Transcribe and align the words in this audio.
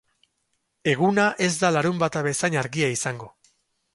Eguna 0.93 1.25
ez 1.49 1.51
da 1.65 1.71
larunbata 1.77 2.25
bezain 2.29 2.59
argia 2.65 2.91
izango. 2.97 3.33